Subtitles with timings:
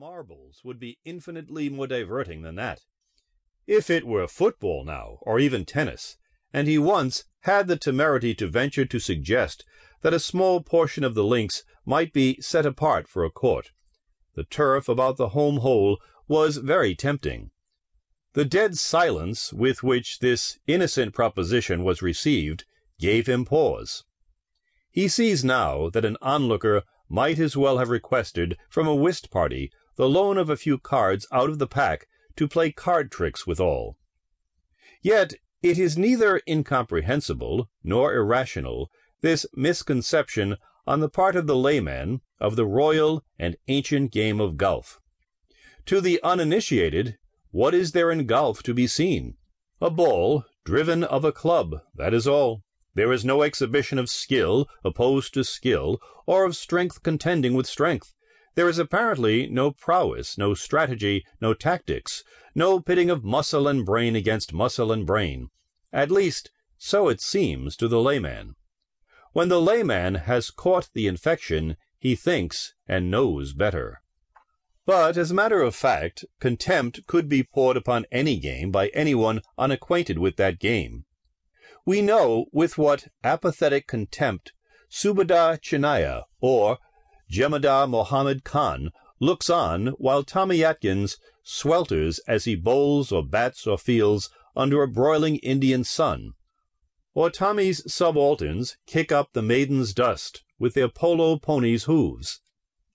[0.00, 2.80] marbles would be infinitely more diverting than that.
[3.66, 6.16] If it were football now, or even tennis,
[6.54, 9.62] and he once had the temerity to venture to suggest
[10.00, 13.72] that a small portion of the links might be set apart for a court.
[14.36, 17.50] The turf about the home hole was very tempting.
[18.32, 22.64] The dead silence with which this innocent proposition was received
[22.98, 24.04] gave him pause.
[24.90, 29.70] He sees now that an onlooker might as well have requested from a whist party
[30.00, 33.98] the loan of a few cards out of the pack to play card tricks withal.
[35.02, 38.90] Yet it is neither incomprehensible nor irrational,
[39.20, 44.56] this misconception on the part of the layman of the royal and ancient game of
[44.56, 44.98] golf.
[45.84, 47.18] To the uninitiated,
[47.50, 49.34] what is there in golf to be seen?
[49.82, 52.62] A ball driven of a club, that is all.
[52.94, 58.14] There is no exhibition of skill opposed to skill, or of strength contending with strength.
[58.54, 64.16] There is apparently no prowess, no strategy, no tactics, no pitting of muscle and brain
[64.16, 65.48] against muscle and brain.
[65.92, 68.54] At least, so it seems to the layman.
[69.32, 74.02] When the layman has caught the infection, he thinks and knows better.
[74.86, 79.42] But as a matter of fact, contempt could be poured upon any game by anyone
[79.56, 81.04] unacquainted with that game.
[81.86, 84.52] We know with what apathetic contempt
[84.90, 86.78] Subadar Chinnaya or
[87.30, 93.78] Jemadar Mohammed Khan looks on while Tommy Atkins swelters as he bowls or bats or
[93.78, 96.32] fields under a broiling Indian sun,
[97.14, 102.40] or Tommy's subalterns kick up the maidan's dust with their polo ponies' hooves.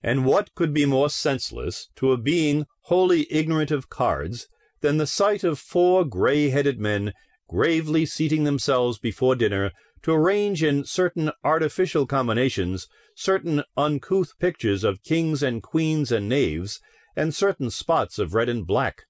[0.02, 4.48] And what could be more senseless to a being wholly ignorant of cards
[4.82, 7.14] than the sight of four gray-headed men
[7.48, 9.70] gravely seating themselves before dinner
[10.02, 16.80] to arrange in certain artificial combinations certain uncouth pictures of kings and queens and knaves,
[17.16, 19.04] and certain spots of red and black.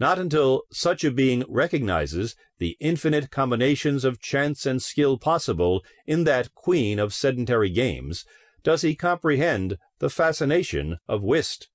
[0.00, 6.24] Not until such a being recognizes the infinite combinations of chance and skill possible in
[6.24, 8.24] that queen of sedentary games
[8.64, 11.68] does he comprehend the fascination of whist.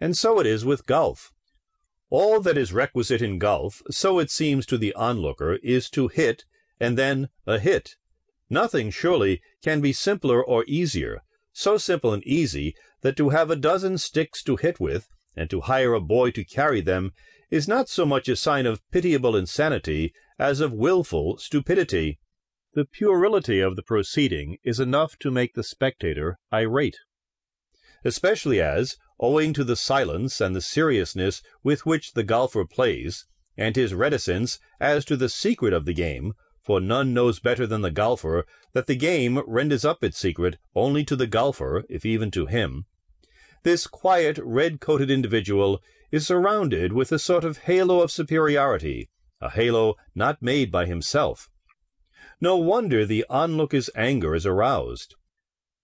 [0.00, 1.32] And so it is with golf.
[2.10, 6.44] All that is requisite in golf, so it seems to the onlooker, is to hit,
[6.80, 7.94] and then a hit.
[8.48, 11.22] Nothing, surely, can be simpler or easier,
[11.52, 15.60] so simple and easy that to have a dozen sticks to hit with, and to
[15.60, 17.12] hire a boy to carry them,
[17.48, 22.18] is not so much a sign of pitiable insanity as of wilful stupidity.
[22.74, 26.96] The puerility of the proceeding is enough to make the spectator irate.
[28.04, 33.26] Especially as, owing to the silence and the seriousness with which the golfer plays,
[33.56, 36.32] and his reticence as to the secret of the game,
[36.62, 41.04] for none knows better than the golfer that the game renders up its secret only
[41.04, 42.86] to the golfer, if even to him.
[43.62, 49.10] This quiet, red-coated individual is surrounded with a sort of halo of superiority,
[49.40, 51.48] a halo not made by himself.
[52.40, 55.14] No wonder the onlooker's anger is aroused.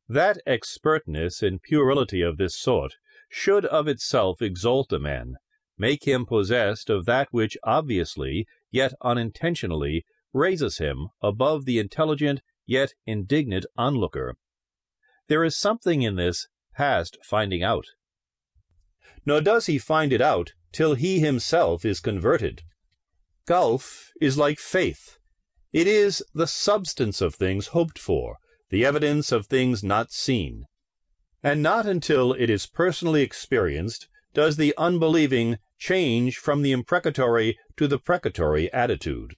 [0.09, 2.95] That expertness in puerility of this sort
[3.28, 5.37] should of itself exalt a man,
[5.78, 12.92] make him possessed of that which obviously, yet unintentionally, raises him above the intelligent yet
[13.06, 14.37] indignant onlooker.
[15.28, 17.87] There is something in this past finding out.
[19.25, 22.62] Nor does he find it out till he himself is converted.
[23.47, 25.19] Golf is like faith.
[25.72, 28.37] It is the substance of things hoped for,
[28.70, 30.66] the evidence of things not seen.
[31.47, 37.87] And not until it is personally experienced does the unbelieving change from the imprecatory to
[37.87, 39.37] the precatory attitude.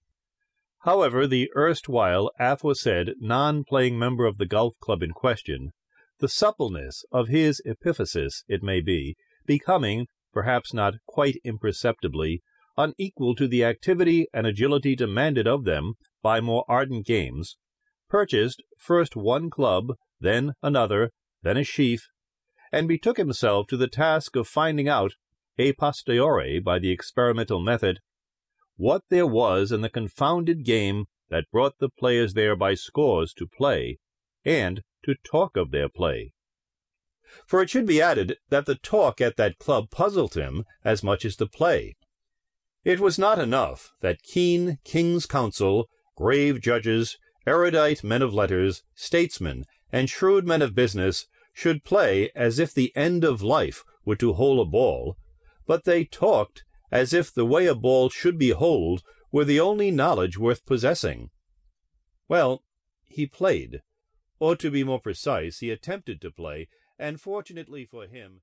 [0.85, 5.73] However, the erstwhile aforesaid non-playing member of the golf club in question,
[6.19, 9.15] the suppleness of his epiphysis, it may be,
[9.45, 12.43] becoming, perhaps not quite imperceptibly,
[12.79, 15.93] unequal to the activity and agility demanded of them
[16.23, 17.59] by more ardent games,
[18.09, 21.11] purchased first one club, then another,
[21.43, 22.09] then a sheaf,
[22.72, 25.14] and betook himself to the task of finding out,
[25.58, 28.00] a posteriori by the experimental method,
[28.76, 33.46] what there was in the confounded game that brought the players there by scores to
[33.46, 33.99] play,
[34.44, 36.32] and to talk of their play.
[37.46, 41.25] For it should be added that the talk at that club puzzled him as much
[41.25, 41.96] as the play.
[42.84, 49.64] It was not enough that keen king's counsel, grave judges, erudite men of letters, statesmen,
[49.93, 54.35] and shrewd men of business should play as if the end of life were to
[54.35, 55.17] hole a ball,
[55.67, 59.90] but they talked as if the way a ball should be holed were the only
[59.90, 61.31] knowledge worth possessing.
[62.29, 62.64] Well,
[63.06, 63.82] he played,
[64.38, 66.69] or to be more precise, he attempted to play,
[66.99, 68.43] and fortunately for him,